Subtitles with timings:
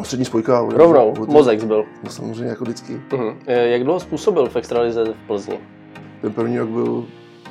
[0.00, 0.66] No, střední spojka.
[0.70, 1.84] Rovnou, Mozex byl.
[2.04, 3.00] No, samozřejmě jako vždycky.
[3.10, 3.34] Uh-huh.
[3.46, 5.58] Jak dlouho způsobil v extralize v Plzni?
[6.20, 7.04] Ten první rok byl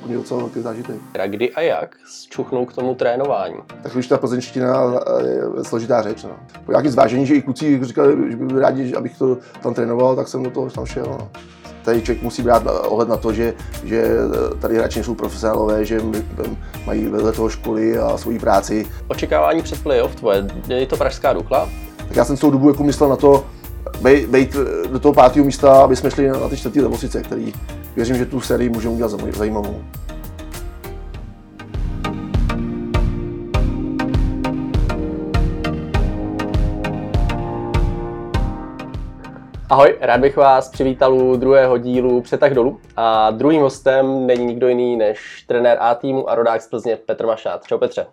[0.05, 0.95] mě docela velký zážitek.
[1.19, 1.95] A kdy a jak
[2.29, 3.55] čuchnul k tomu trénování?
[3.83, 4.93] Tak už ta plzeňština
[5.27, 6.23] je složitá řeč.
[6.23, 6.29] No.
[6.65, 10.15] Po nějakém zvážení, že i kluci říkali, že by byli rádi, abych to tam trénoval,
[10.15, 11.05] tak jsem do toho tam šel.
[11.07, 11.29] No.
[11.83, 13.53] Tady člověk musí brát ohled na to, že,
[13.83, 14.05] že
[14.61, 16.01] tady hráči jsou profesionálové, že
[16.85, 18.87] mají vedle toho školy a svoji práci.
[19.07, 21.69] Očekávání před playoff tvoje, je to pražská Dukla?
[22.09, 23.45] Tak já jsem celou dobu jako myslel na to,
[24.27, 24.55] být
[24.91, 27.53] do toho pátého místa, aby jsme šli na ty čtvrtý levosice, který
[27.95, 29.81] věřím, že tu sérii můžeme udělat zajímavou.
[39.69, 44.67] Ahoj, rád bych vás přivítal u druhého dílu Přetah dolů a druhým hostem není nikdo
[44.67, 47.63] jiný než trenér A týmu a rodák z Plzně Petr Mašát.
[47.63, 48.05] Čau Petře.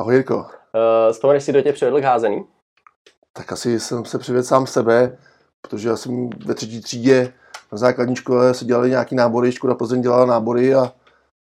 [0.00, 0.36] Ahoj Jirko.
[0.36, 0.42] Uh,
[1.12, 2.44] vzpomeneš si, do tě přivedl k házení?
[3.32, 5.18] Tak asi jsem se přivedl sám sebe,
[5.62, 7.32] protože já jsem ve třetí třídě
[7.72, 10.92] na základní škole se dělali nějaký nábory, Škoda Plzeň dělala nábory a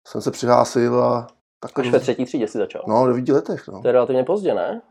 [0.07, 1.27] jsem se přihlásil a
[1.59, 1.79] tak.
[1.79, 2.83] Až ve třetí třídě si začal?
[2.87, 3.67] No, v devíti letech.
[3.67, 3.81] No.
[3.81, 4.81] To je relativně pozdě, ne?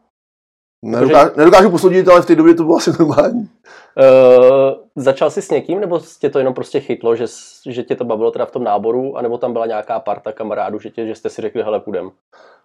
[0.85, 3.51] Nedokážu, nedokážu posoudit, ale v té době to bylo asi normální.
[3.97, 7.25] Uh, začal jsi s někým, nebo tě to jenom prostě chytlo, že,
[7.69, 10.91] že tě to bavilo teda v tom náboru, anebo tam byla nějaká parta kamarádů, že,
[10.91, 12.11] tě, že jste si řekli, hele, půjdem?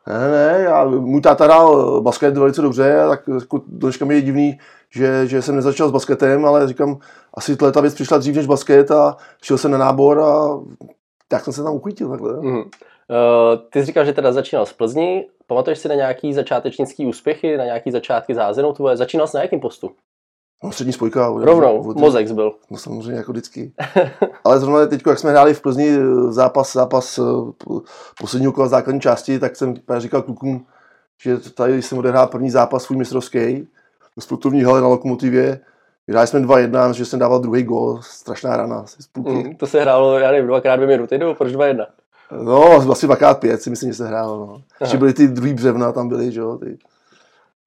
[0.07, 4.59] Ne, ne, já, můj táta hrál basket velice dobře, tak jako, dneška mi je divný,
[4.89, 6.97] že, že jsem nezačal s basketem, ale říkám,
[7.33, 10.59] asi ta věc přišla dřív než basket a šel jsem na nábor a
[11.27, 12.33] tak jsem se tam uchytil takhle.
[12.33, 12.63] Mm-hmm.
[12.63, 17.57] Uh, ty jsi říkal, že teda začínal z Plzni, pamatuješ si na nějaký začátečnický úspěchy,
[17.57, 18.97] na nějaký začátky zázenou tvoje?
[18.97, 19.91] Začínal jsi na jakém postu?
[20.63, 21.27] No, střední spojka.
[21.27, 22.53] Rovnou, od, Mozex byl.
[22.71, 23.71] No samozřejmě, jako vždycky.
[24.43, 27.23] Ale zrovna teď, jak jsme hráli v Plzni eh, zápas, zápas eh,
[28.19, 30.65] posledního kola základní části, tak jsem říkal klukům,
[31.21, 33.67] že tady jsem odehrál první zápas svůj mistrovský
[34.19, 35.59] v sportovní hale na Lokomotivě.
[36.07, 38.85] Vyhráli jsme 2-1, že jsem dával druhý gol, strašná rana.
[39.17, 41.85] Mm, to se hrálo, já nevím, dvakrát dvě minuty, nebo proč 2-1?
[42.43, 44.37] No, asi dvakrát pět si myslím, že se hrálo.
[44.37, 44.61] No.
[44.81, 46.77] Ještě byly ty druhý břevna, tam byly, že jo, ty.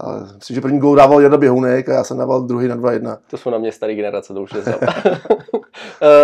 [0.00, 3.18] Ale myslím, že první gol dával Jarda Běhounek a já jsem dával druhý na 2-1.
[3.30, 4.88] To jsou na mě staré generace, to už je uh,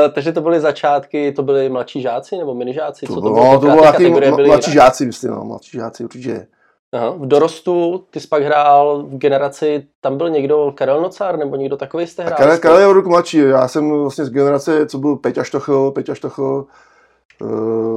[0.15, 3.07] Takže to byly začátky, to byly mladší žáci nebo minižáci?
[3.07, 3.45] To, Co to bylo?
[3.45, 4.11] No, to bylo nějaký
[4.47, 6.47] mladší žáci, myslím, no, mladší žáci určitě.
[6.93, 7.11] Aha.
[7.11, 11.77] V dorostu ty jsi pak hrál v generaci, tam byl někdo Karel Nocár nebo někdo
[11.77, 12.39] takový jste hrál?
[12.39, 16.15] Karel, Karel je rok mladší, já jsem vlastně z generace, co byl Peťa Štochl, Peťa
[16.15, 16.67] Štochl,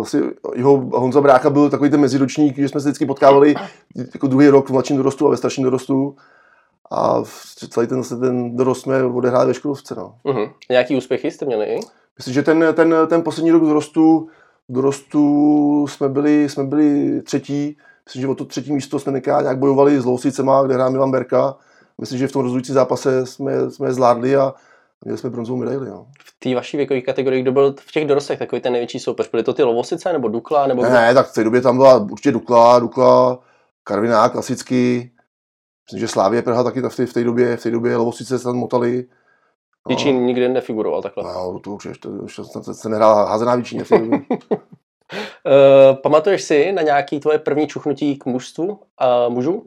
[0.01, 0.23] asi
[0.55, 3.55] jeho Honza Brácha byl takový ten meziročník, že jsme se vždycky potkávali
[4.13, 6.15] jako druhý rok v mladším dorostu a ve starším dorostu.
[6.91, 7.23] A
[7.69, 9.95] celý ten, ten dorost jsme odehráli ve školovce.
[9.95, 10.13] No.
[10.25, 10.51] Uh-huh.
[10.69, 11.79] Nějaký úspěchy jste měli?
[12.17, 14.27] Myslím, že ten, ten, ten poslední rok dorostu,
[14.69, 17.77] dorostu jsme, byli, jsme byli třetí.
[18.05, 21.55] Myslím, že o to třetí místo jsme nějak bojovali s Lousicema, kde hrál Milan Berka.
[21.97, 24.53] Myslím, že v tom rozhodujícím zápase jsme, jsme je zvládli a
[25.05, 25.89] měli jsme bronzovou medaili.
[25.89, 26.07] No.
[26.23, 29.31] V té vaší věkové kategorii, kdo byl v těch dorostech takový ten největší soupeř?
[29.31, 30.67] Byly to ty Lovosice nebo Dukla?
[30.67, 33.39] Nebo ne, ne, tak v té době tam byla určitě Dukla, Dukla,
[33.83, 35.11] Karviná klasicky.
[35.87, 38.43] Myslím, že Slávě Praha taky v té, v té době, v té době Lovosice se
[38.43, 39.05] tam motali.
[39.89, 40.11] No.
[40.11, 41.23] nikdy nefiguroval takhle.
[41.23, 42.39] No, to už, to už
[42.71, 44.19] se, nehrál házená Výčíně v té době.
[44.29, 49.65] Uh, pamatuješ si na nějaký tvoje první čuchnutí k mužstvu a uh, mužů?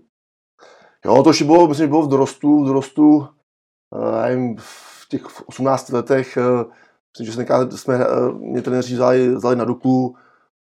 [1.05, 5.49] Jo, to už bylo, myslím, že bylo v dorostu, v dorostu, uh, nevím, v těch
[5.49, 6.73] 18 letech, uh,
[7.13, 10.15] myslím, že jsme, jsme uh, mě trenéři vzali, vzali na Duklu,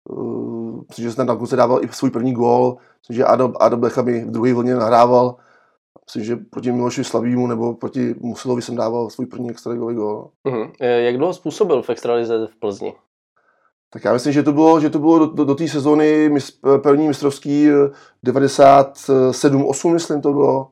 [0.09, 3.79] uh, myslím, že jsem na se dával i svůj první gól, myslím, že Adam, Adam
[3.79, 5.35] Blecha mi v druhé vlně nahrával,
[6.05, 10.29] myslím, že proti Miloši Slavímu nebo proti Musilovi jsem dával svůj první extraligový gól.
[10.45, 10.71] Uh-huh.
[10.79, 12.93] Jak dlouho způsobil v extralize v Plzni?
[13.93, 16.59] Tak já myslím, že to bylo, že to bylo do, do, do té sezóny mis,
[16.83, 17.69] první mistrovský
[18.25, 20.67] 97-8, eh, myslím to bylo,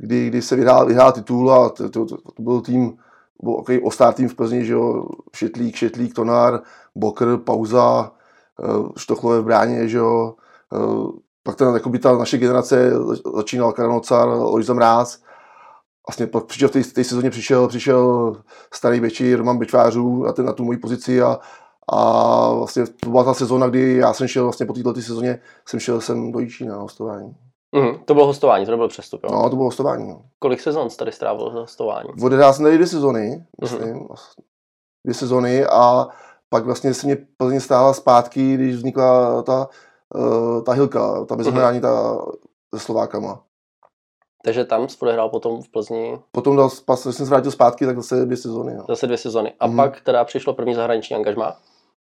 [0.00, 2.98] kdy, kdy se vyhrál, vyhrál titul a to, to, to, to byl tým,
[3.42, 6.60] byl okay, ostár tým v Plzni, že jo, Šetlík, Šetlík, Tonár,
[6.94, 8.12] Bokr, Pauza,
[8.64, 10.34] eh, Štochlové v bráně, že jo,
[10.74, 12.92] eh, pak ten, jakoby ta naše generace
[13.36, 15.22] začínal Karel Nocar, Lojza Mráz,
[16.08, 18.32] vlastně pak přišel v té, té sezóně přišel, přišel
[18.74, 21.38] starý Beči, Roman Bečvářů na, ten, na tu moji pozici a,
[21.92, 25.80] a vlastně to byla ta sezóna, kdy já jsem šel vlastně po této sezóně, jsem
[25.80, 27.36] šel jsem do Jičína na hostování.
[27.76, 29.30] Mm, to bylo hostování, to nebyl přestup, jo?
[29.32, 30.08] No, to bylo hostování.
[30.08, 30.22] No.
[30.38, 32.08] Kolik sezon jsi tady strávil za hostování?
[32.22, 33.94] Odehrál jsem tady dvě sezony, myslím.
[33.94, 34.06] Mm.
[35.04, 36.06] Dvě sezony a
[36.48, 39.68] pak vlastně se mě Plzeň stála zpátky, když vznikla ta,
[40.14, 41.82] uh, ta Hilka, ta mezinárodní mm.
[41.82, 42.18] ta
[42.74, 43.42] se Slovákama.
[44.44, 46.18] Takže tam jsi odehrál potom v Plzni?
[46.32, 48.74] Potom, dal, jsem se vrátil zpátky, tak zase dvě sezony.
[48.74, 48.84] No.
[48.88, 49.52] Zase dvě sezony.
[49.60, 49.76] A mm.
[49.76, 51.56] pak teda přišlo první zahraniční angažmá?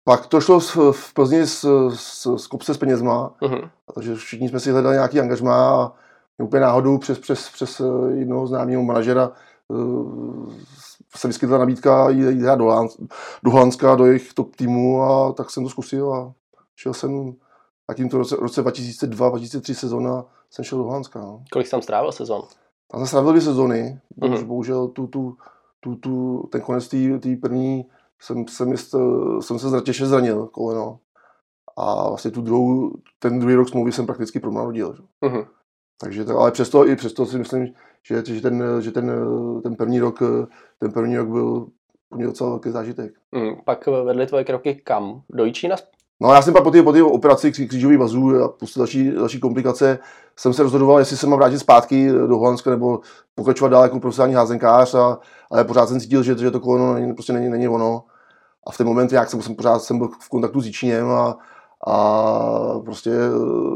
[0.06, 0.60] Pak to šlo
[0.92, 3.70] v Plzni s, s, s kopce s penězma, uh-huh.
[3.94, 5.92] takže všichni jsme si hledali nějaký angažmá a
[6.42, 9.32] úplně náhodou přes, přes, přes eh, jednoho známého manažera
[11.16, 13.04] se vyskytla nabídka jít do, Holandska,
[13.42, 16.32] do Holandska, do jejich top týmu a tak jsem to zkusil a
[16.76, 17.34] šel jsem
[17.88, 21.20] a tímto roce, roce 2002-2003 sezóna jsem šel do Holandska.
[21.20, 21.42] No.
[21.52, 22.42] Kolik jsi tam strávil sezon?
[22.90, 24.44] Tam jsem strávil dvě sezony, mm-hmm.
[24.44, 25.36] bohužel tu, tu,
[25.80, 27.86] tu, tu, ten konec té první
[28.22, 28.94] jsem, jsem, jest,
[29.40, 30.98] jsem se těžce zranil koleno.
[31.76, 34.96] A vlastně tu druhou, ten druhý rok smlouvy jsem prakticky promarnil.
[35.22, 35.46] Mm-hmm.
[36.00, 39.12] Takže to, ale přesto, i přesto si myslím, že, že, ten, že ten,
[39.62, 40.18] ten, první rok,
[40.78, 41.66] ten první rok byl
[42.08, 43.14] pro mě docela velký zážitek.
[43.32, 45.22] Mm, pak vedly tvoje kroky kam?
[45.30, 45.76] Do Jičína?
[46.20, 49.40] No já jsem pak po té, po té operaci křížových vazů a prostě další, další
[49.40, 49.98] komplikace
[50.36, 53.00] jsem se rozhodoval, jestli se mám vrátit zpátky do Holandska nebo
[53.34, 55.18] pokračovat dál jako profesionální házenkář, a,
[55.50, 58.04] ale pořád jsem cítil, že, že to koleno není, prostě není, není ono.
[58.66, 61.38] A v ten moment jak jsem, jsem pořád jsem byl v kontaktu s Jičíněm a,
[61.86, 63.10] a prostě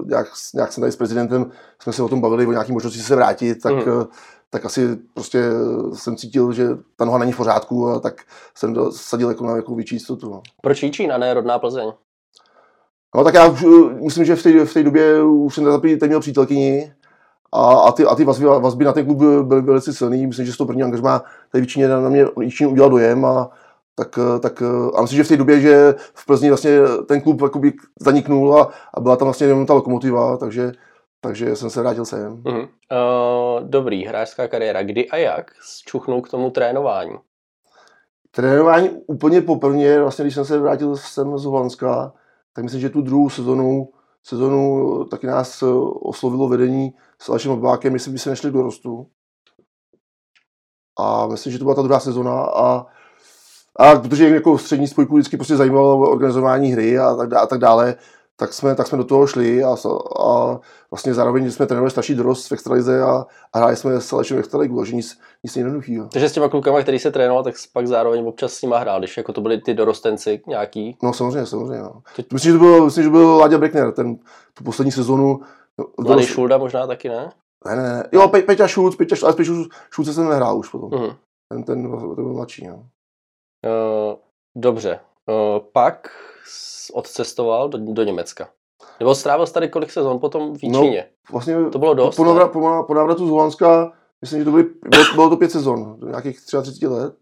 [0.07, 1.51] nějak, nějak jsem tady s prezidentem,
[1.83, 4.05] jsme se o tom bavili, o nějaké možnosti se vrátit, tak, mm.
[4.51, 5.45] tak asi prostě
[5.95, 8.23] jsem cítil, že ta noha není v pořádku a tak
[8.55, 10.31] jsem sadil jako na jako větší jistotu.
[10.31, 10.43] No.
[10.63, 11.93] Proč Jičín a ne rodná Plzeň?
[13.17, 13.67] No tak já už,
[14.03, 16.93] myslím, že v té, v té době už jsem tady měl přítelkyni
[17.53, 20.27] a, a, ty, a ty vazby, vazby na ten klub byly, byly velice silný.
[20.27, 21.19] Myslím, že z toho první angažmá
[21.53, 23.51] tady většině na, mě Jičín udělal dojem a
[23.95, 24.63] tak, tak
[24.95, 26.79] a myslím, že v té době, že v Plzni vlastně
[27.09, 30.73] ten klub jakoby zaniknul a, a byla tam vlastně jenom ta lokomotiva, takže,
[31.21, 32.43] takže jsem se vrátil sem.
[32.43, 32.61] Uh-huh.
[32.63, 34.83] Uh, dobrý, hráčská kariéra.
[34.83, 37.17] Kdy a jak zčuchnul k tomu trénování?
[38.31, 42.13] Trénování úplně poprvé, vlastně když jsem se vrátil sem z Holandska,
[42.61, 43.89] tak myslím, že tu druhou sezonu,
[44.23, 45.65] sezonu taky nás
[46.03, 49.07] oslovilo vedení s Alešem Odbákem, jestli by se nešli do rostu.
[50.99, 52.87] A myslím, že to byla ta druhá sezona a
[53.77, 57.97] a protože jako střední spojku vždycky prostě zajímalo organizování hry a tak, a tak dále,
[58.37, 59.77] tak jsme, tak jsme do toho šli a,
[60.21, 60.61] a
[60.91, 64.79] vlastně zároveň jsme trénovali starší dorost v extralize a, a hráli jsme s Alešem extraligu,
[64.79, 66.09] takže nic, nic jednoduchého.
[66.09, 69.17] Takže s těma klukama, který se trénoval, tak pak zároveň občas s nima hrál, když
[69.17, 70.97] jako to byli ty dorostenci nějaký.
[71.03, 71.83] No samozřejmě, samozřejmě.
[71.83, 72.03] No.
[72.17, 72.33] Teď...
[72.33, 74.17] Myslím, že to byl, myslím, že byl Láďa Breckner, ten
[74.55, 75.41] tu poslední sezonu.
[75.79, 76.29] Mladý dorost...
[76.29, 77.31] Šulda možná taky, ne?
[77.67, 78.09] Ne, ne, ne.
[78.13, 79.53] Jo, Pe- Peťa Šulc, Peťa Šulc, ale Peťa
[79.91, 80.91] Šulce jsem nehrál už potom.
[80.91, 81.17] Uh-huh.
[81.53, 82.75] Ten, ten, ten byl mladší, no.
[82.75, 84.17] Uh,
[84.57, 85.01] dobře.
[85.29, 86.11] Uh, pak
[86.93, 88.49] odcestoval do, do Německa.
[89.01, 91.07] Nebo strávil jsi tady kolik sezon potom v Číně?
[91.29, 94.51] No, vlastně to bylo dost, po, návrat, po, po návratu z Holandska, myslím, že to
[94.51, 97.15] byly, bylo, bylo to pět sezon, do nějakých 33 let.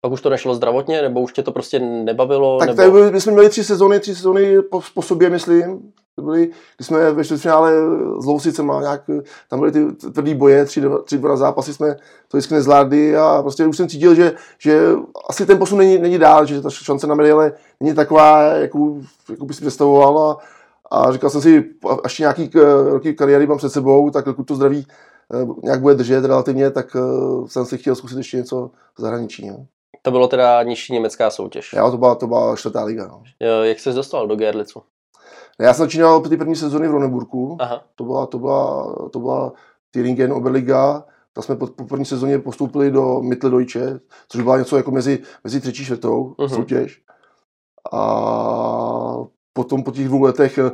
[0.00, 2.58] Pak už to nešlo zdravotně, nebo už tě to prostě nebavilo?
[2.58, 2.98] Tak nebo...
[2.98, 5.92] tady, my jsme měli tři sezony, tři sezony po, po sobě, myslím.
[6.16, 7.72] To byly, když jsme ve čtvrtfinále
[8.20, 9.02] s Lousicema, nějak,
[9.50, 11.94] tam byly ty tvrdý boje, tři, dva, tři dva zápasy jsme
[12.28, 14.88] to vždycky nezvládli a prostě už jsem cítil, že, že
[15.28, 19.46] asi ten posun není, není dál, že ta šance na medaile není taková, jakou, jakou
[19.46, 20.38] by si představoval a,
[20.90, 21.64] a říkal jsem si,
[22.04, 22.50] až nějaký
[22.88, 24.86] roky kariéry mám před sebou, tak pokud to zdraví
[25.34, 29.48] eh, nějak bude držet relativně, tak eh, jsem si chtěl zkusit ještě něco v zahraničí.
[29.48, 29.66] No.
[30.02, 31.72] To bylo teda nižší německá soutěž.
[31.72, 33.06] Jo, to byla, to byla čtvrtá liga.
[33.06, 33.22] No.
[33.62, 34.82] Jak jsi dostal do Gerlicu?
[35.60, 37.56] Já jsem začínal ty první sezóny v Roneburku.
[37.60, 37.84] Aha.
[37.94, 39.52] To byla, to byla, to byla
[39.90, 41.04] Thüringen Oberliga.
[41.32, 45.60] Tak jsme po, po první sezóně postoupili do Mitteldeutsche, což byla něco jako mezi, mezi
[45.60, 46.48] třetí čtvrtou uh-huh.
[46.48, 47.02] soutěž.
[47.92, 49.16] A
[49.52, 50.70] potom po těch dvou letech eh,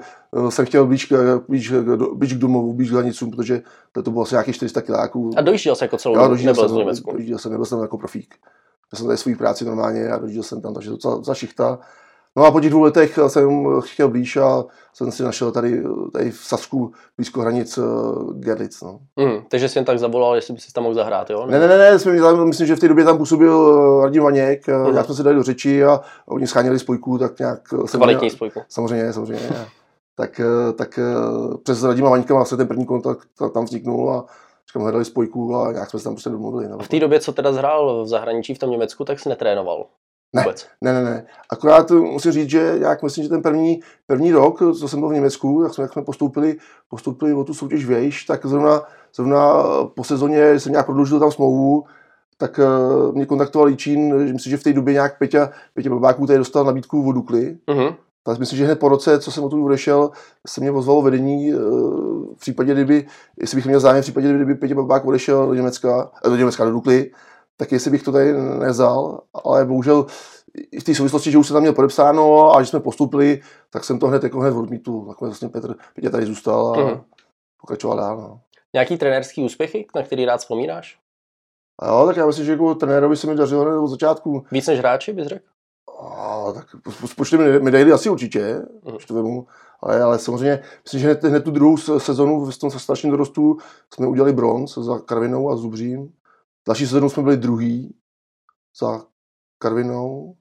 [0.51, 1.13] jsem chtěl blíž,
[1.49, 1.73] blíž,
[2.15, 3.63] blíž k domovu, blíž k hranicům, protože
[3.93, 5.31] to bylo asi nějakých 400 kiláků.
[5.37, 7.13] A dojížděl jsi jako celou Já dojížděl jsem, v Německu?
[7.13, 8.35] Dojížděl jsem, nebyl jsem jako profík.
[8.93, 11.79] Já jsem tady svůj práci normálně a dojížděl jsem tam, takže to za šichta.
[12.37, 16.31] No a po těch dvou letech jsem chtěl blíž a jsem si našel tady, tady
[16.31, 17.83] v Sasku blízko hranic eh,
[18.35, 18.83] Gerlitz.
[18.83, 18.99] No.
[19.17, 21.47] Mm, takže jsi jen tak zavolal, jestli by si tam mohl zahrát, jo?
[21.47, 24.69] Ne, ne, ne, ne jsme, myslím, že v té době tam působil eh, Radim Vaněk,
[24.69, 24.93] mm.
[24.93, 27.69] nějak jsme se dali do řeči a oni scháněli spojku, tak nějak...
[27.91, 28.61] Kvalitní měl, spojku.
[28.69, 29.49] Samozřejmě, samozřejmě.
[30.17, 30.41] tak,
[30.79, 30.99] tak
[31.63, 34.25] přes Radima Vaňka vlastně ten první kontakt tam vzniknul a
[34.69, 36.69] říkám, hledali spojku a nějak jsme se tam prostě domluvili.
[36.69, 36.79] No.
[36.79, 39.87] V té době, co teda zhrál v zahraničí v tom Německu, tak jsi netrénoval.
[40.33, 40.45] Ne,
[40.81, 41.27] ne, ne, ne.
[41.51, 45.13] Akorát musím říct, že jak myslím, že ten první, první rok, co jsem byl v
[45.13, 46.57] Německu, jak jsme, jak jsme postoupili,
[46.89, 48.83] postoupili o tu soutěž věž, tak zrovna,
[49.15, 49.63] zrovna
[49.95, 51.85] po sezóně jsem nějak prodloužil tam smlouvu,
[52.39, 56.39] tak uh, mě kontaktoval Líčín, myslím, že v té době nějak Peťa, Peťa Babáků tady
[56.39, 57.57] dostal nabídku od Dukly.
[57.69, 57.95] Uh-huh.
[58.25, 60.11] Tak myslím, že hned po roce, co jsem tu odešel,
[60.47, 61.61] se mě ozvalo vedení uh,
[62.35, 63.07] v případě, kdyby,
[63.41, 66.65] jestli bych měl zájem, v případě, kdyby Peťa Babák odešel do Německa, eh, do Německa,
[66.65, 67.11] do Dukly,
[67.63, 70.07] tak jestli bych to tady nezal, ale bohužel
[70.73, 73.41] i v té souvislosti, že už se tam měl podepsáno a že jsme postupili,
[73.71, 75.01] tak jsem to hned jako hned odmítl.
[75.01, 77.01] Takhle vlastně Petr Petě tady zůstal a mm.
[77.61, 78.17] pokračoval dál.
[78.17, 78.41] No.
[78.75, 80.99] Nějaký trenérský úspěchy, na který rád vzpomínáš?
[81.79, 84.45] A jo, tak já myslím, že jako trenérovi se mi dařilo hned od začátku.
[84.53, 85.45] Víc než hráči, bys řekl?
[86.01, 86.67] A tak
[87.17, 89.47] počtem medailí asi určitě, když to vemu.
[89.81, 93.57] Ale, ale samozřejmě, myslím, že hned, hned tu druhou se- sezonu v tom strašném dorostu
[93.95, 96.13] jsme udělali bronz za Karvinou a Zubřím.
[96.67, 97.95] Další sezonu jsme byli druhý
[98.81, 99.03] za
[99.59, 100.35] Karvinou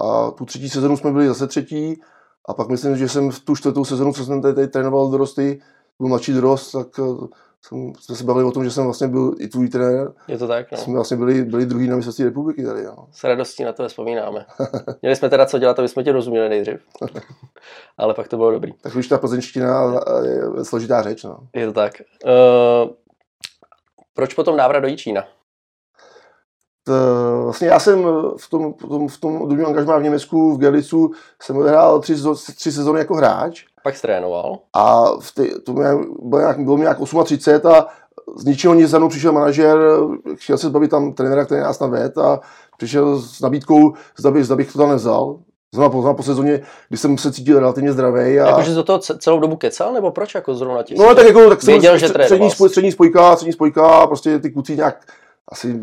[0.00, 2.00] a tu třetí sezonu jsme byli zase třetí
[2.48, 5.62] a pak myslím, že jsem v tu čtvrtou sezonu, co jsem tady, tady trénoval dorosty,
[5.98, 7.26] byl mladší dorost, tak eh,
[7.62, 10.12] jsem, jsme se bavili o tom, že jsem vlastně byl i tvůj trenér.
[10.28, 10.78] Je to tak, no.
[10.78, 12.84] Jsme vlastně byli, byli druhý na mistrovství republiky tady.
[12.84, 13.08] No.
[13.12, 14.46] S radostí na to vzpomínáme.
[15.02, 16.76] Měli jsme teda co dělat, aby jsme tě rozuměli nejdřív.
[17.98, 18.72] Ale pak to bylo dobrý.
[18.72, 20.26] Tak už ta plzeňština eh,
[20.58, 21.24] je složitá řeč.
[21.24, 21.38] No.
[21.54, 21.92] Je to tak.
[22.24, 22.90] Uh,
[24.14, 25.24] proč potom návrat do Jičína?
[26.88, 26.92] T,
[27.44, 28.02] vlastně já jsem
[28.36, 31.10] v tom, v tom, v tom druhém angažmá v Německu, v Gelicu,
[31.42, 32.14] jsem odehrál tři,
[32.56, 34.58] tři sezóny jako hráč Pak trénoval.
[34.72, 35.88] a v ty, to mě,
[36.22, 37.86] bylo, nějak, bylo mě nějak 38 a
[38.36, 39.78] z ničeho nic za mnou přišel manažer,
[40.34, 42.40] chtěl se zbavit tam trenéra, který nás tam ved a
[42.76, 45.38] přišel s nabídkou, zda, by, zda bych to tam nevzal.
[45.74, 48.40] Zrovna po, po sezóně, kdy jsem se cítil relativně zdravý.
[48.40, 48.46] A...
[48.46, 50.94] Jakože do toho ce- celou dobu kecal, nebo proč jako zrovna ti?
[50.98, 54.50] No tak jako, tak jsem Věděl, že střední, spoj, střední spojka, střední spojka, prostě ty
[54.50, 55.06] kluci nějak
[55.48, 55.80] asi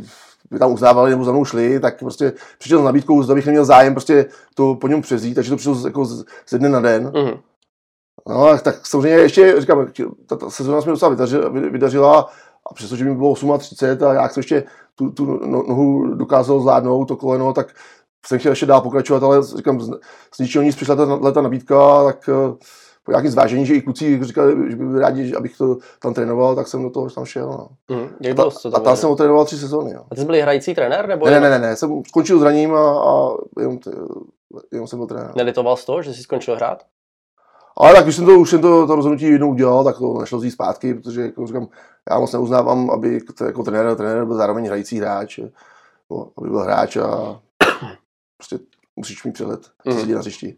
[0.55, 3.65] by tam uznávali nebo za mnou šli, tak prostě přišel s nabídkou, zda bych neměl
[3.65, 6.79] zájem prostě to po něm přezít, takže to přišlo z- jako z, ze dne na
[6.79, 7.11] den.
[7.15, 7.39] Mhm.
[8.29, 9.87] No, tak- samozřejmě ještě, říkám,
[10.27, 12.29] ta, ta sezóna se mi docela vydařila, vy- vydařila
[12.71, 14.63] a přestože mi bylo 38 a jak jsem ještě
[14.95, 17.67] tu, tu no- nohu dokázal zvládnout, to koleno, tak
[18.25, 19.89] jsem chtěl ještě dál pokračovat, ale říkám, z,
[20.35, 22.55] z ničeho nic přišla ta, ta nabídka, tak eh,
[23.05, 26.13] po nějakém zvážení, že i kluci říkali, že by byli rádi, že abych to tam
[26.13, 27.47] trénoval, tak jsem do toho tam šel.
[27.49, 27.69] No.
[27.97, 28.09] Mhm.
[28.21, 29.91] Jak bylo to A tam jsem otrénoval tři sezóny.
[29.91, 30.01] Jo.
[30.11, 32.99] A ty jsi byl hrající trenér, nebo Ne, ne, ne, ne, jsem skončil zraním a,
[32.99, 33.91] a jenom, t-
[34.71, 35.31] jenom jsem byl trenér.
[35.35, 36.83] nelitoval z toho, že jsi skončil hrát?
[37.77, 40.37] Ale tak když jsem to, už jsem to, to rozhodnutí jednou udělal, tak to nešlo
[40.37, 41.67] vzít zpátky, protože jako říkám,
[42.11, 45.39] já moc neuznávám, aby jako trenér, trenér byl zároveň hrající hráč,
[46.37, 47.39] aby byl hráč a
[48.37, 48.59] prostě
[48.95, 49.99] musíš mít přehled, co Mhm.
[49.99, 50.57] se děje na hřišti.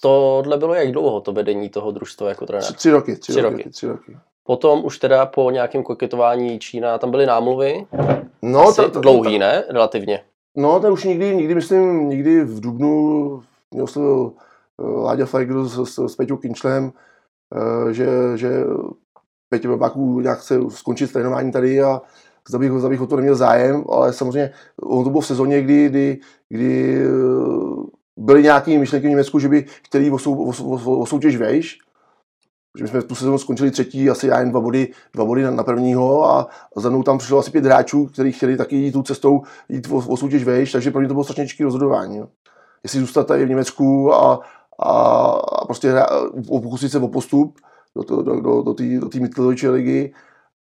[0.00, 2.64] Tohle bylo jak dlouho, to vedení toho družstva jako trenér?
[2.64, 3.70] Tři, tři roky, tři, Tři roky, roky.
[3.70, 4.16] tři roky.
[4.44, 7.86] Potom už teda po nějakém koketování Čína, tam byly námluvy,
[8.42, 9.64] No, asi to, to, dlouhý, ne?
[9.68, 10.20] Relativně.
[10.56, 14.32] No, to už nikdy, nikdy myslím, nikdy v Dubnu mě oslovil
[14.80, 16.92] eh, Láďa Feigl s, s, s Peťou Kinčlem,
[17.90, 18.50] eh, že, že
[19.48, 22.02] Petě Babáků nějak chce skončit trénování tady a
[22.48, 24.50] zda bych, zda bych o to neměl zájem, ale samozřejmě
[24.82, 27.08] ono to bylo v sezóně, kdy, kdy, kdy eh,
[28.20, 31.78] byly nějaké myšlenky v Německu, že by chtěli o, sou, o, o, o soutěž vejš,
[32.78, 35.50] že my jsme tu sezónu skončili třetí, asi já jen dva body, dva body na,
[35.50, 39.02] na prvního a za mnou tam přišlo asi pět hráčů, kteří chtěli taky jít tou
[39.02, 42.16] cestou, jít o, o soutěž vejš, takže pro mě to bylo strašně těžké rozhodování.
[42.16, 42.28] Jo.
[42.82, 44.40] Jestli zůstat tady v Německu a,
[44.78, 44.92] a,
[45.58, 45.94] a prostě
[46.46, 47.58] pokusit se o postup
[47.96, 50.12] do, do, do, do té do té Mitteldeutsche ligy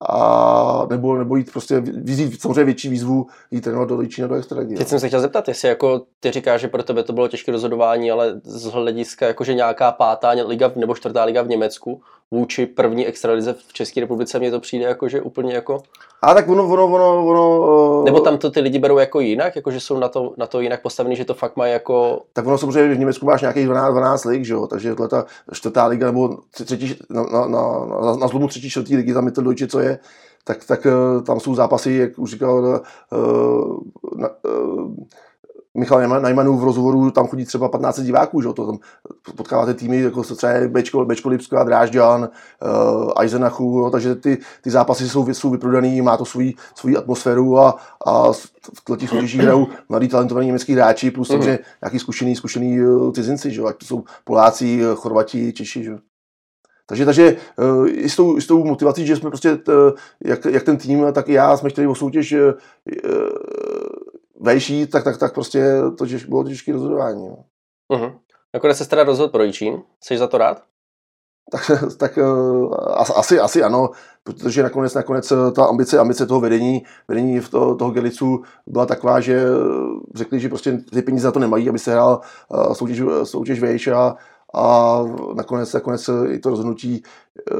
[0.00, 4.74] a nebo, nebo jít prostě vyzít samozřejmě větší výzvu jít trénovat do Líčína do extraligy.
[4.74, 7.52] Teď jsem se chtěl zeptat, jestli jako ty říkáš, že pro tebe to bylo těžké
[7.52, 13.06] rozhodování, ale z hlediska jakože nějaká pátá liga nebo čtvrtá liga v Německu vůči první
[13.06, 15.82] extralize v České republice, mně to přijde jako, že úplně jako,
[16.22, 19.70] A tak ono, ono, ono, ono nebo tam to ty lidi berou jako jinak, jako
[19.70, 22.58] že jsou na to, na to jinak postavený, že to fakt mají jako, tak ono
[22.58, 24.66] samozřejmě v Německu máš nějakých 12, 12 lig, že jo?
[24.66, 27.62] takže ta čtvrtá liga nebo třetí, na, na, na,
[28.04, 29.87] na, na zlomu třetí, čtvrtý ligy, tam Mitteldeutsche, co je,
[30.44, 33.78] tak, tak eh, tam jsou zápasy, jak už říkal uh,
[34.16, 34.92] na, uh,
[35.78, 38.78] Michal Najman- Najmanův v rozhovoru, tam chodí třeba 15 diváků, že to tam
[39.36, 43.90] potkáváte týmy, jako se třeba Bečko, Bečko Lipská, Drážďan, uh, Eisenachu, jo?
[43.90, 47.76] takže ty, ty zápasy jsou, jsou vyprodaný, má to svůj, svůj atmosféru a,
[48.06, 51.38] a v těch soutěžích hrajou mladí talentovaní německý hráči, plus Mhm.
[51.38, 55.84] samozřejmě nějaký zkušený, zkušený eh, cizinci, že ať to jsou Poláci, eh, Chorvati, Češi.
[55.84, 55.98] Že?
[56.90, 57.04] Jo.
[57.04, 59.72] Takže, takže eh, i s tou, i s tou motivací, že jsme prostě, t,
[60.24, 62.54] jak, jak ten tým, tak i já jsme chtěli o soutěž eh,
[63.04, 63.08] eh,
[64.40, 65.64] vejší, tak, tak, tak prostě
[65.98, 67.28] to těž, bylo těžké rozhodování.
[67.28, 67.44] No.
[67.92, 68.18] uh-huh.
[68.54, 70.62] nakonec se teda rozhodl pro Jičín, jsi za to rád?
[71.50, 72.22] Tak, tak eh,
[72.96, 73.90] as- asi, asi ano,
[74.24, 78.86] protože nakonec, nakonec eh, ta ambice, ambice toho vedení, vedení v to, toho Gelicu byla
[78.86, 79.46] taková, že eh,
[80.14, 82.20] řekli, že prostě ty peníze na to nemají, aby se hrál
[82.54, 84.16] eh, soutěž, soutěž vejš a,
[84.54, 85.02] a
[85.34, 87.02] nakonec, nakonec i to rozhodnutí
[87.52, 87.54] eh,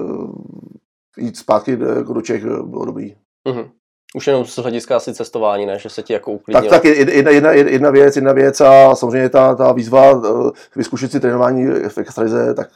[1.23, 3.17] jít zpátky do, jako do Čech eh, bylo dobrý.
[3.47, 3.71] Uh-huh.
[4.15, 5.79] Už jenom z hlediska asi cestování, ne?
[5.79, 6.71] Že se ti jako Tak, uklidnilo.
[6.71, 11.21] tak jedna, jedna, jedna, věc, jedna věc a samozřejmě ta, ta výzva eh, vyzkoušet si
[11.21, 12.71] trénování v extralize, tak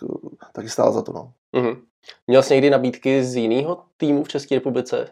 [0.53, 1.13] taky stála za to.
[1.13, 1.33] No.
[1.55, 1.77] Uh-huh.
[2.27, 5.09] Měl jsi někdy nabídky z jiného týmu v České republice?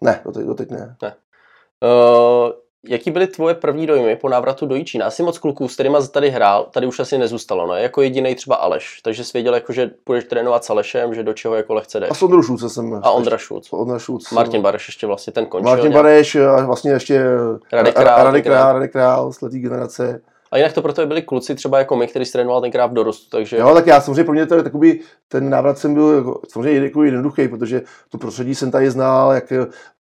[0.00, 0.96] Ne, doteď, doteď ne.
[1.02, 2.50] Uh,
[2.84, 5.06] jaký byly tvoje první dojmy po návratu do Jičína?
[5.06, 7.82] Asi moc kluků, s kterými jsi tady hrál, tady už asi nezůstalo, ne?
[7.82, 9.00] Jako jediný třeba Aleš.
[9.04, 12.00] Takže jsi věděl, jako, že půjdeš trénovat s Alešem, že do čeho jako lehce A
[12.00, 12.18] jdeš.
[12.18, 13.00] s Ondrou Šulce jsem.
[13.02, 13.68] A Ondra Šulc.
[13.72, 14.30] Ondra Šulc.
[14.30, 15.70] Martin Bareš ještě vlastně ten končil.
[15.70, 16.04] Martin nějak.
[16.04, 17.24] Bareš a vlastně ještě
[17.72, 20.20] Radek Ra- Král, Radek ten Král, Radek Král z letý generace.
[20.50, 23.36] A jinak to proto byli kluci třeba jako my, který se trénoval tenkrát v dorostu,
[23.36, 23.56] takže...
[23.56, 26.84] Jo, tak já samozřejmě pro mě to je takový, ten návrat jsem byl jako, samozřejmě
[26.84, 29.52] jako jednoduchý, protože to prostředí jsem tady znal, jak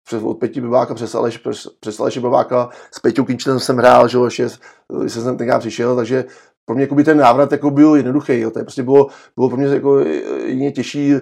[0.05, 4.07] přes, od Peti Bebáka přes Aleš, přes, přes Aleše Bebáka, s Peťou Kinčtem jsem hrál,
[4.07, 4.47] že jo, ještě,
[5.07, 6.25] jsem tenkrát přišel, takže
[6.65, 8.39] pro mě jakoby ten návrat jako byl jednoduchý.
[8.39, 8.51] Jo.
[8.51, 9.99] To je prostě bylo, bylo pro mě jako
[10.45, 11.13] jině těžší.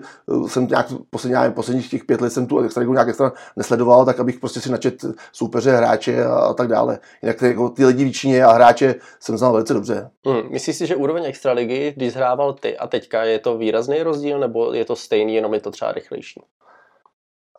[0.47, 4.39] Jsem nějak poslední, posledních těch pět let jsem tu extraligu nějak extra nesledoval, tak abych
[4.39, 6.99] prostě si načet soupeře, hráče a, a tak dále.
[7.21, 10.09] Jinak ty, jako ty lidi výčině a hráče jsem znal velice dobře.
[10.25, 10.51] Hmm.
[10.51, 14.73] Myslíš si, že úroveň extraligy, když hrával ty a teďka, je to výrazný rozdíl, nebo
[14.73, 16.41] je to stejný, jenom je to třeba rychlejší?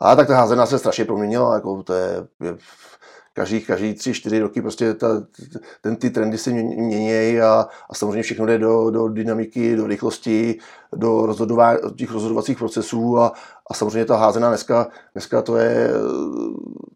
[0.05, 2.57] A tak ta házená se strašně proměnila, jako to je, je
[3.33, 5.09] každý, každý tři, čtyři roky prostě ta,
[5.81, 10.59] ten, ty trendy se mění a, a samozřejmě všechno jde do, do dynamiky, do rychlosti,
[10.97, 13.33] do rozhodování, těch rozhodovacích procesů a,
[13.71, 15.91] a samozřejmě ta házená dneska, dneska to je,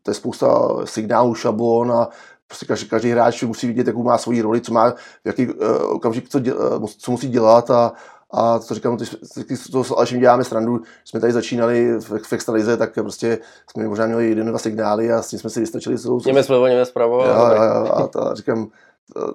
[0.03, 2.09] to je spousta signálů, šablon a
[2.47, 4.95] prostě každý, každý hráč musí vidět, jakou má svoji roli, co má,
[5.25, 5.55] jaký uh,
[5.89, 7.93] okamžik, co, děl, co musí dělat a,
[8.33, 12.77] a to říkám, ty, to s Alešem děláme srandu, jsme tady začínali v, v extralize,
[12.77, 13.39] tak prostě
[13.71, 16.21] jsme možná měli jeden, dva signály a s tím jsme si vystačili celou...
[16.27, 17.25] Němec vlevo, Němec pravo.
[17.25, 18.69] Jo, jo, jo, a to, říkám,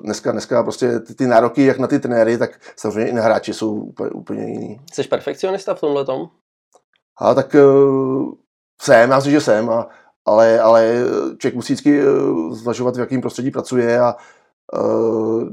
[0.02, 3.54] dneska, dneska prostě ty, ty nároky jak na ty trenéry, tak samozřejmě i na hráči
[3.54, 4.82] jsou úplně, úplně jiný.
[4.94, 6.30] Jsi perfekcionista v tomhle tom?
[7.20, 8.34] A tak uh,
[8.82, 9.88] jsem, já myslím, že jsem, a,
[10.26, 10.96] ale, ale
[11.38, 14.16] člověk musí vždycky uh, zvažovat, v jakém prostředí pracuje a
[14.80, 15.50] uh,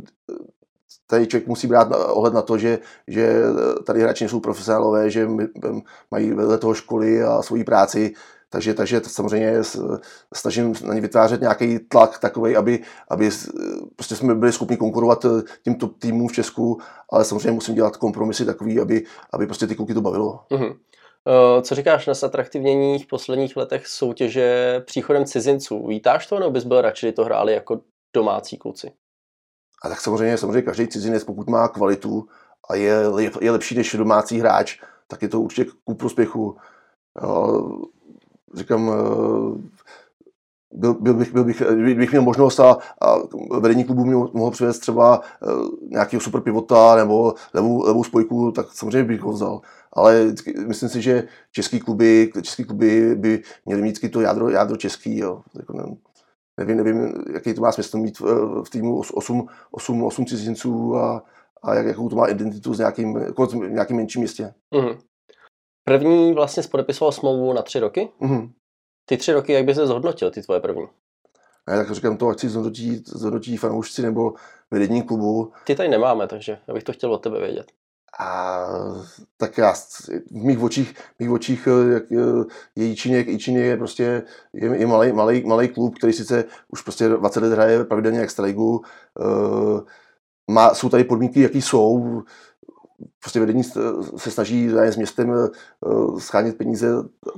[1.10, 3.42] tady člověk musí brát ohled na to, že, že
[3.86, 5.28] tady hráči jsou profesionálové, že
[6.10, 8.14] mají vedle toho školy a svoji práci,
[8.50, 9.54] takže, takže samozřejmě
[10.34, 13.30] snažím na ně vytvářet nějaký tlak takový, aby, aby
[13.96, 15.26] prostě jsme byli schopni konkurovat
[15.64, 16.80] tím top týmům v Česku,
[17.12, 20.40] ale samozřejmě musím dělat kompromisy takový, aby, aby prostě ty kluky to bavilo.
[20.50, 20.76] Mm-hmm.
[21.62, 25.86] Co říkáš na zatraktivnění v posledních letech soutěže příchodem cizinců?
[25.86, 27.80] Vítáš to, nebo bys byl radši, to hráli jako
[28.14, 28.92] domácí kluci?
[29.82, 32.28] A tak samozřejmě, samozřejmě každý cizinec, pokud má kvalitu
[32.70, 33.02] a je,
[33.40, 36.56] je lepší než domácí hráč, tak je to určitě ku prospěchu.
[38.54, 39.78] Říkám, eh,
[40.72, 41.62] byl, byl, bych, byl bych,
[41.96, 43.16] bych měl možnost a, a
[43.58, 45.46] vedení klubu mi mohl přivést třeba eh,
[45.88, 49.60] nějakého super pivota nebo levou, levou spojku, tak samozřejmě bych ho vzal.
[49.92, 50.32] Ale
[50.66, 55.18] myslím si, že český kluby, český kluby by měly mít to jádro, jádro český.
[55.18, 55.42] Jo.
[56.58, 61.22] Nevím, nevím, jaký to má smysl mít v, v týmu 8, 8, 8 cizinců a,
[61.62, 64.54] a jak, jakou to má identitu s nějakým, jako s nějakým menším městě.
[64.74, 64.98] Mm-hmm.
[65.84, 68.08] První vlastně spodepisoval smlouvu na tři roky.
[68.20, 68.50] Mm-hmm.
[69.04, 70.86] Ty tři roky, jak by se zhodnotil, ty tvoje první?
[71.68, 74.34] Ne, tak říkám to, ať si zhodnotí, zhodnotí fanoušci nebo
[74.70, 75.52] vedení klubu.
[75.64, 77.72] Ty tady nemáme, takže já bych to chtěl od tebe vědět.
[78.20, 78.66] A
[79.36, 79.74] tak já
[80.30, 82.44] v mých očích, v mých očích eh, jak, eh,
[82.76, 87.08] je Jičiněk, Jičiněk je prostě je, je malý, malý, malý, klub, který sice už prostě
[87.08, 88.82] 20 let hraje pravidelně extraligu.
[89.18, 89.80] Uh,
[90.50, 92.22] má, jsou tady podmínky, jaký jsou.
[93.20, 93.64] Prostě vedení
[94.16, 95.32] se snaží s městem
[96.18, 96.88] schánit peníze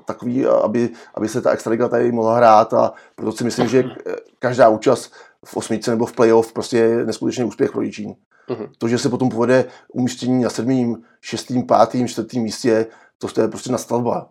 [0.05, 3.85] takový, aby, aby se ta extraliga tady mohla hrát a proto si myslím, že
[4.39, 5.13] každá účast
[5.47, 8.15] v osmičce nebo v playoff prostě je neskutečný úspěch pro Jičín.
[8.49, 8.71] Uh-huh.
[8.79, 12.87] To, že se potom povede umístění na sedmým, šestým, pátým, čtvrtým místě,
[13.19, 14.31] to je prostě nastavba.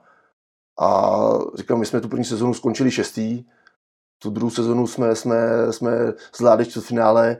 [0.80, 1.20] A
[1.56, 3.46] říkám, my jsme tu první sezonu skončili šestý,
[4.20, 5.38] tu druhou sezonu jsme, jsme,
[5.72, 5.92] jsme
[6.38, 7.38] zvládli finále,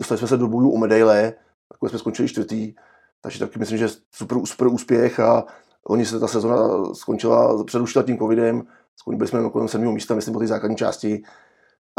[0.00, 1.32] dostali jsme se do bojů o medaile,
[1.72, 2.74] takhle jsme skončili čtvrtý,
[3.20, 5.44] takže taky myslím, že super, super úspěch a
[5.88, 8.62] oni se ta sezona skončila, předušila tím covidem,
[8.96, 11.22] skončili jsme kolem sedmého místa, myslím, po té základní části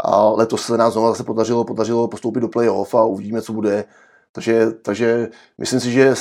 [0.04, 3.84] a letos se nás znovu zase podařilo, podařilo postoupit do playoff a uvidíme, co bude.
[4.32, 6.14] Takže, takže myslím si, že,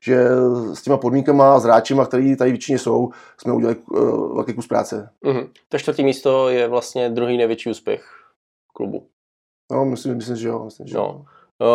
[0.00, 0.28] že
[0.74, 4.66] s těma podmínkama a s hráčima, který tady většině jsou, jsme udělali uh, velký kus
[4.66, 5.10] práce.
[5.24, 5.48] Mm-hmm.
[5.68, 8.04] To čtvrtý místo je vlastně druhý největší úspěch
[8.72, 9.06] klubu.
[9.72, 10.64] No, myslím, myslím že jo.
[10.64, 11.24] Myslím, že no.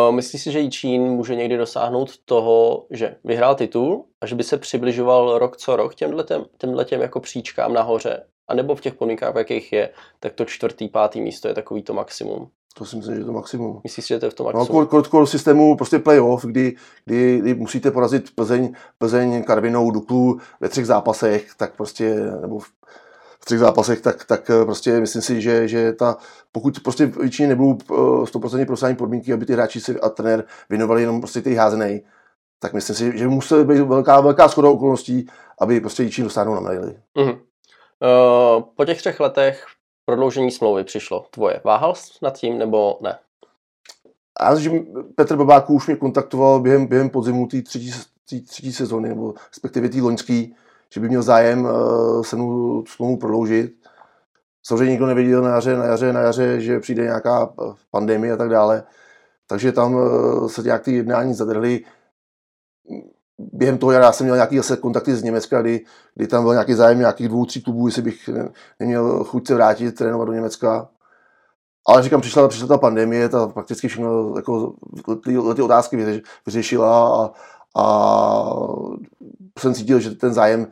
[0.08, 4.42] Uh, myslíš si, že Čín může někdy dosáhnout toho, že vyhrál titul a že by
[4.44, 8.26] se přibližoval rok co rok těmhletem, těmhletem jako příčkám nahoře?
[8.48, 11.82] A nebo v těch podmínkách, v jakých je, tak to čtvrtý, pátý místo je takový
[11.82, 12.50] to maximum?
[12.74, 13.80] To si myslím, že je to maximum.
[13.84, 14.80] Myslíš, že to je v tom no, maximum?
[14.80, 20.40] No, kol, kol, systému prostě playoff, kdy, kdy, kdy, musíte porazit Plzeň, Plzeň, Karvinou, Duklu
[20.60, 22.66] ve třech zápasech, tak prostě, nebo v,
[23.40, 26.16] v třech zápasech, tak, tak eh, prostě myslím si, že, že ta,
[26.52, 27.72] pokud prostě většině nebudou
[28.24, 32.02] 100% eh, profesionální podmínky, aby ty hráči si a trenér věnovali jenom prostě ty házenej,
[32.58, 35.26] tak myslím si, že musí být velká, velká schoda okolností,
[35.60, 36.60] aby prostě Jičín dosáhnou na.
[36.60, 37.38] Mm-hmm.
[38.02, 39.66] Uh, po těch třech letech
[40.04, 41.60] prodloužení smlouvy přišlo tvoje.
[41.64, 43.18] Váhal jsi nad tím nebo ne?
[44.40, 44.70] Já že
[45.14, 47.92] Petr Babáků už mě kontaktoval během, během podzimu té třetí,
[48.24, 50.56] třetí sezóny, nebo respektive té loňský,
[50.92, 53.82] že by měl zájem uh, se mnou smlouvu prodloužit.
[54.62, 57.54] Samozřejmě nikdo nevěděl na jaře, na jaře, na jaře, že přijde nějaká
[57.90, 58.84] pandemie a tak dále.
[59.46, 61.84] takže tam eh, se nějak ty jednání zadrhly.
[63.52, 66.74] Během toho já jsem měl nějaký zase kontakty z Německa, kdy, kdy tam byl nějaký
[66.74, 68.30] zájem nějakých dvou, tří klubů, jestli bych
[68.80, 70.88] neměl chuť se vrátit, trénovat do Německa.
[71.86, 74.74] Ale říkám, přišla, přišla ta pandemie, ta prakticky všechno jako,
[75.24, 77.30] ty, ty otázky vyřešila a,
[77.82, 78.56] a
[79.58, 80.66] jsem cítil, že ten zájem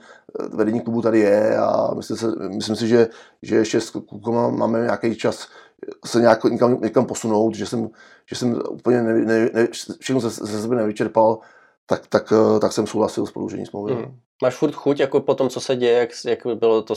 [0.52, 3.08] vedení klubu tady je a myslím, se, myslím si, že,
[3.42, 5.48] že ještě s klukama máme nějaký čas
[6.06, 7.88] se nějak, někam, někam posunout, že jsem,
[8.26, 9.68] že jsem úplně ne, ne, ne,
[10.00, 11.38] všechno ze, ze sebe nevyčerpal,
[11.90, 13.94] tak, tak, tak jsem souhlasil s prodloužením smlouvy.
[13.94, 14.16] Mm.
[14.42, 16.94] Máš furt chuť, jako po tom, co se děje, jak, jak bylo to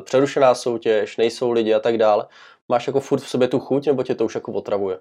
[0.00, 2.26] přerušená soutěž, nejsou lidi a tak dále.
[2.68, 4.98] Máš jako furt v sobě tu chuť, nebo tě to už jako otravuje?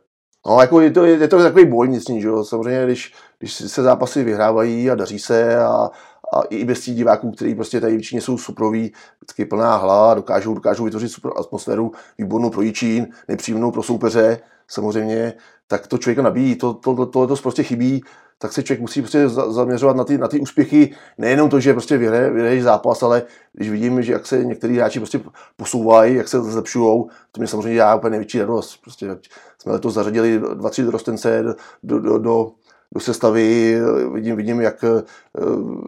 [0.48, 2.44] No, jako je to, je to takový boj vnitřní, že jo.
[2.44, 5.90] Samozřejmě, když, když se zápasy vyhrávají a daří se a,
[6.34, 10.54] a i bez těch diváků, kteří prostě tady většině jsou suproví, vždycky plná hla, dokážou,
[10.54, 15.34] dokážou vytvořit super atmosféru, výbornou pro Jičín, nepříjemnou pro soupeře, samozřejmě,
[15.68, 18.04] tak to člověka nabíjí, to, to, to, to, to prostě chybí,
[18.42, 21.98] tak se člověk musí prostě zaměřovat na ty, na ty úspěchy, nejenom to, že prostě
[21.98, 23.24] vyhraje, vyhraje zápas, ale
[23.54, 25.22] když vidím, že jak se některý hráči prostě
[25.56, 28.78] posouvají, jak se zlepšují, to mě samozřejmě dělá úplně největší radost.
[28.82, 29.18] Prostě
[29.62, 31.44] jsme letos zařadili dva, tři dorostence
[31.84, 32.52] do, do, do,
[32.94, 33.78] do sestavy,
[34.14, 35.82] vidím, vidím jak uh,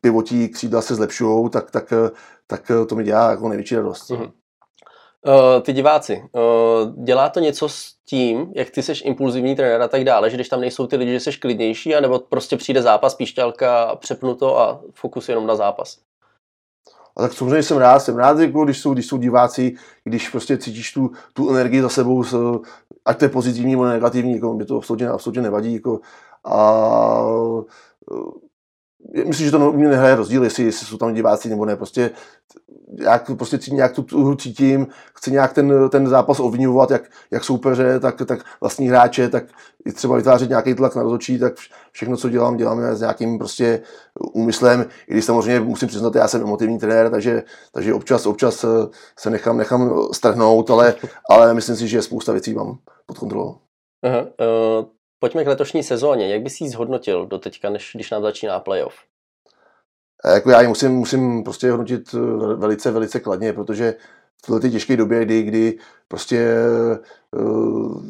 [0.00, 1.92] pivotí křídla se zlepšují, tak, tak,
[2.46, 4.10] tak to mi dělá jako největší radost.
[4.10, 4.32] Mm-hmm.
[5.26, 9.88] Uh, ty diváci, uh, dělá to něco s tím, jak ty seš impulzivní trenér a
[9.88, 13.14] tak dále, že když tam nejsou ty lidi, že seš klidnější, anebo prostě přijde zápas,
[13.14, 15.98] píšťalka, přepnu to a fokus jenom na zápas?
[17.16, 20.58] A tak samozřejmě jsem rád, jsem rád, jako když, jsou, když jsou diváci, když prostě
[20.58, 22.24] cítíš tu, tu energii za sebou,
[23.04, 25.74] ať to je pozitivní nebo negativní, jako mě to absolutně, absolutně nevadí.
[25.74, 26.00] Jako,
[26.44, 27.22] a
[29.26, 31.76] myslím, že to u mě nehraje rozdíl, jestli, jestli jsou tam diváci nebo ne.
[31.76, 32.10] Prostě
[33.00, 38.00] já prostě nějak tu, hru cítím, chci nějak ten, ten zápas ovnivovat, jak, jak soupeře,
[38.00, 39.44] tak, tak vlastní hráče, tak
[39.84, 41.54] i třeba vytvářet nějaký tlak na rozhodčí, tak
[41.92, 43.82] všechno, co dělám, dělám s nějakým prostě
[44.32, 48.68] úmyslem, i když samozřejmě musím přiznat, já jsem emotivní trenér, takže, takže občas, občas eh,
[49.18, 50.94] se nechám, nechám strhnout, ale,
[51.30, 53.56] ale myslím si, že spousta věcí mám pod kontrolou.
[54.02, 54.86] Aha, uh,
[55.26, 56.28] pojďme k letošní sezóně.
[56.28, 58.94] Jak bys ji zhodnotil do teďka, než když nám začíná playoff?
[60.34, 63.94] jako já ji musím, musím prostě hodnotit eh, velice, velice kladně, protože
[64.36, 66.54] v této těžké době, kdy, kdy prostě
[67.30, 68.02] uh,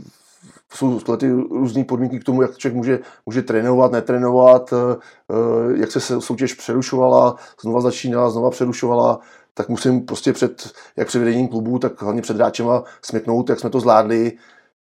[0.74, 6.20] jsou ty různé podmínky k tomu, jak člověk může, může trénovat, netrénovat, uh, jak se
[6.20, 9.20] soutěž přerušovala, znova začínala, znova přerušovala,
[9.54, 13.70] tak musím prostě před, jak před vedením klubu, tak hlavně před hráčema smeknout, jak jsme
[13.70, 14.32] to zvládli,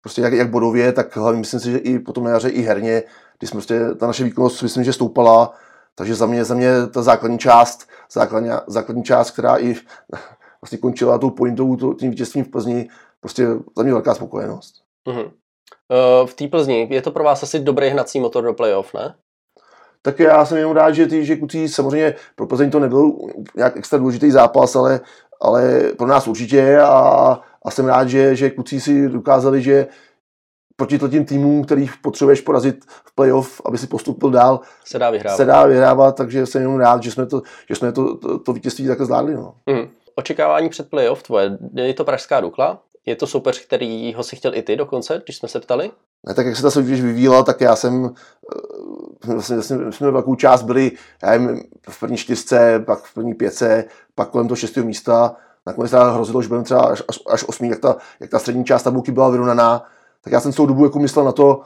[0.03, 3.03] prostě jak, jak bodově, tak hlavně myslím si, že i potom na jaře i herně,
[3.39, 5.53] kdy jsme prostě, ta naše výkonnost myslím, že stoupala,
[5.95, 9.75] takže za mě, za mě ta základní část, základní, základní část, která i
[10.61, 12.89] vlastně končila tou pointou, tím vítězstvím v Plzni,
[13.19, 14.75] prostě za mě velká spokojenost.
[15.07, 15.25] Mm-hmm.
[15.25, 19.15] Uh, v té Plzni je to pro vás asi dobrý hnací motor do playoff, ne?
[20.01, 23.11] Tak já jsem jenom rád, že ty že Kucí, samozřejmě pro Plzeň to nebyl
[23.55, 24.99] nějak extra důležitý zápas, ale,
[25.41, 29.87] ale pro nás určitě a, a jsem rád, že, že Kucí si dokázali, že,
[30.75, 35.37] proti tím týmům, kterých potřebuješ porazit v playoff, aby si postupil dál, se dá vyhrávat.
[35.37, 38.53] Se dá vyhrávat takže jsem jenom rád, že jsme to, že jsme to, to, to
[38.53, 39.33] vítězství takhle zvládli.
[39.33, 39.55] No.
[39.65, 39.89] Mm.
[40.15, 42.81] Očekávání před playoff tvoje, je to Pražská Dukla?
[43.05, 45.91] Je to soupeř, který ho si chtěl i ty dokonce, když jsme se ptali?
[46.27, 48.13] Ne, tak jak se ta soutěž vyvíjela, tak já jsem
[49.25, 50.91] eh, vlastně, vlastně jsme velkou část byli
[51.23, 55.35] já nevím, v první čtyřce, pak v první pětce, pak kolem toho šestého místa.
[55.67, 58.65] Nakonec teda hrozilo, že budeme třeba až, až, až osmý, jak ta, jak ta střední
[58.65, 59.83] část tabulky byla vyrovnaná.
[60.23, 61.61] Tak já jsem celou dobu jako myslel na to,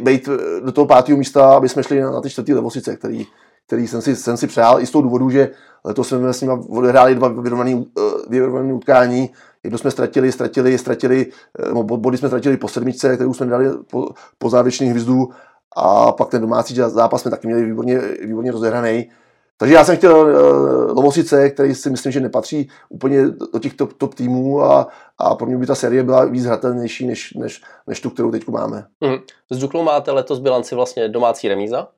[0.00, 0.28] být
[0.64, 3.26] do toho pátého místa, aby jsme šli na ty čtvrtý levosice, který,
[3.66, 4.80] který jsem si, jsem si přál.
[4.80, 5.50] I z toho důvodu, že
[5.84, 7.84] letos jsme s nimi odehráli dva vyrovnané
[8.28, 9.30] vyrovnaný utkání,
[9.62, 11.26] jedno jsme ztratili, ztratili, ztratili,
[11.74, 15.28] no, body jsme ztratili po sedmičce, kterou jsme dali po, po závěrečných hvězdů.
[15.76, 19.10] A pak ten domácí zápas jsme taky měli výborně, výborně rozehraný.
[19.60, 23.92] Takže já jsem chtěl uh, Lovosice, který si myslím, že nepatří úplně do těch top,
[23.92, 28.00] top týmů a, a pro mě by ta série byla víc hratelnější než, než, než
[28.00, 28.86] tu, kterou teď máme.
[29.00, 29.16] Mm.
[29.50, 31.88] S Duklou máte letos bilanci vlastně domácí remíza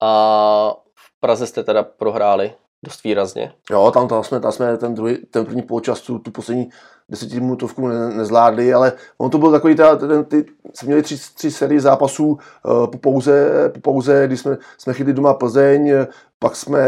[0.00, 2.52] a v Praze jste teda prohráli
[2.84, 3.52] dost výrazně.
[3.70, 6.70] Jo, tam, tam, jsme, tam jsme ten, druhý, ten první poločas, tu, tu poslední
[7.08, 11.50] desetiminutovku ne, nezvládli, ale on to byl takový, ta, ten, ty, jsme měli tři, tři
[11.50, 12.38] série zápasů uh,
[12.86, 15.92] po pauze, po pauze, kdy jsme, jsme chytli doma Plzeň,
[16.38, 16.78] pak jsme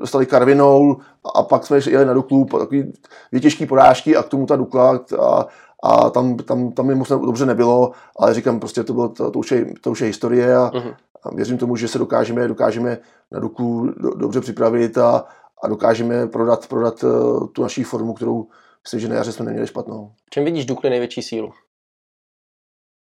[0.00, 0.96] dostali Karvinou
[1.34, 2.92] a pak jsme jeli na Duklu, takový
[3.30, 5.46] dvě těžké porážky a k tomu ta Dukla a,
[5.82, 9.38] a tam, tam, tam mi moc dobře nebylo, ale říkám, prostě to, bylo, to, to,
[9.38, 10.94] už, je, to už je historie a, uh-huh.
[11.24, 12.98] A věřím tomu, že se dokážeme, dokážeme
[13.32, 15.24] na Duklu do, dobře připravit a,
[15.62, 18.46] a dokážeme prodat, prodat uh, tu naší formu, kterou
[18.82, 20.12] myslím, že na jaře jsme neměli špatnou.
[20.26, 21.52] V čem vidíš Dukly největší sílu?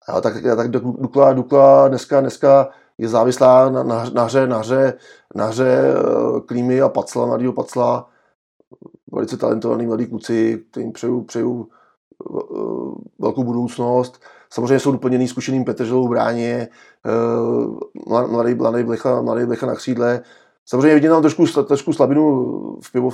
[0.09, 4.93] Jo, tak, tak Dukla, Dukla dneska, dneska je závislá na, na, na hře, na hře,
[5.35, 8.09] na hře eh, Klímy a Pacla, mladýho Pacla,
[9.11, 12.39] velice talentovaný mladý kluci, kterým přeju, přeju eh,
[13.19, 14.23] velkou budoucnost.
[14.53, 16.67] Samozřejmě jsou doplněný zkušeným Petrželou v bráně,
[17.05, 20.21] eh, mladý, mladý, blecha, mladý blecha na křídle.
[20.65, 22.45] Samozřejmě vidím tam trošku, trošku slabinu
[22.83, 23.09] v pivo,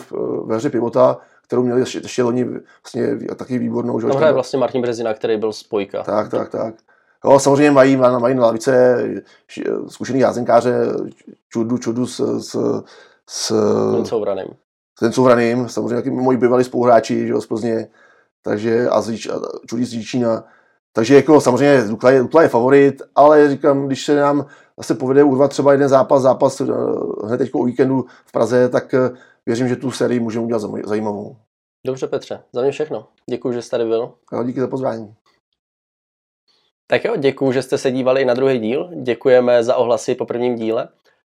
[0.45, 2.47] ve hře pivota, kterou měli ještě, ještě loni
[2.84, 3.99] vlastně taky výbornou.
[3.99, 6.04] Tam hraje vlastně Martin Brezina, který byl spojka.
[6.04, 6.75] Tak, tak, tak.
[7.25, 9.04] Jo, samozřejmě mají, mají na lavice
[9.88, 10.73] zkušený jázenkáře
[11.49, 12.84] Čudu, Čudu s, s,
[13.30, 13.54] s
[14.99, 17.88] ten Souvraným, samozřejmě taky moji bývalí spoluhráči že jo, z Plzně,
[18.43, 19.02] takže a,
[19.65, 20.43] Čudí z Jíčína.
[20.93, 24.45] Takže jako samozřejmě Dukla je, Dukla je favorit, ale říkám, když se nám
[24.78, 26.65] zase povede urvat třeba jeden zápas, zápas eh,
[27.25, 29.10] hned teď o víkendu v Praze, tak eh,
[29.45, 31.36] věřím, že tu sérii můžeme udělat zajímavou.
[31.86, 33.08] Dobře Petře, za mě všechno.
[33.30, 34.12] Děkuji, že jste tady byl.
[34.34, 35.13] Jo, díky za pozvání.
[36.88, 38.89] Tak jo, děkuji, že jste se dívali i na druhý díl.
[39.02, 40.88] Děkujeme za ohlasy po prvním díle.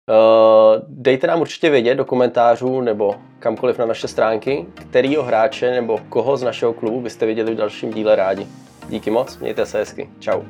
[0.09, 5.99] Uh, dejte nám určitě vědět do komentářů nebo kamkoliv na naše stránky, kterýho hráče nebo
[6.09, 8.47] koho z našeho klubu byste viděli v dalším díle rádi.
[8.91, 10.09] Díky moc, mějte se hezky.
[10.19, 10.41] Čau.